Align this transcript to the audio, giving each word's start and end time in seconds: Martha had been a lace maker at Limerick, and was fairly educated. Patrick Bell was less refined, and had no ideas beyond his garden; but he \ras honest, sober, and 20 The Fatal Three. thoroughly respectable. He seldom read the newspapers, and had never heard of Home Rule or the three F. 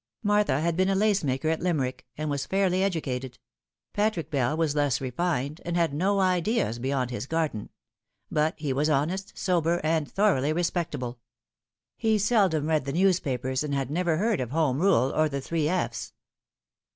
Martha 0.23 0.61
had 0.61 0.75
been 0.75 0.89
a 0.89 0.95
lace 0.95 1.23
maker 1.23 1.47
at 1.49 1.59
Limerick, 1.61 2.07
and 2.17 2.27
was 2.27 2.47
fairly 2.47 2.81
educated. 2.83 3.37
Patrick 3.93 4.31
Bell 4.31 4.57
was 4.57 4.73
less 4.73 4.99
refined, 4.99 5.61
and 5.63 5.77
had 5.77 5.93
no 5.93 6.19
ideas 6.19 6.79
beyond 6.79 7.11
his 7.11 7.27
garden; 7.27 7.69
but 8.31 8.55
he 8.57 8.73
\ras 8.73 8.89
honest, 8.89 9.37
sober, 9.37 9.75
and 9.75 9.81
20 9.81 9.83
The 9.83 9.89
Fatal 9.89 10.09
Three. 10.09 10.15
thoroughly 10.15 10.53
respectable. 10.53 11.19
He 11.97 12.17
seldom 12.17 12.65
read 12.65 12.85
the 12.85 12.93
newspapers, 12.93 13.63
and 13.63 13.75
had 13.75 13.91
never 13.91 14.17
heard 14.17 14.41
of 14.41 14.49
Home 14.49 14.79
Rule 14.81 15.13
or 15.15 15.29
the 15.29 15.39
three 15.39 15.69
F. 15.69 16.11